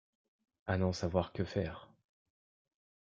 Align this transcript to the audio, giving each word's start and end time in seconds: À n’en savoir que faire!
À 0.65 0.77
n’en 0.79 0.93
savoir 0.93 1.31
que 1.31 1.43
faire! 1.43 1.91